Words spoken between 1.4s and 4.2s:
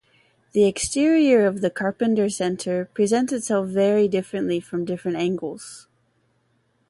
of the Carpenter Center presents itself very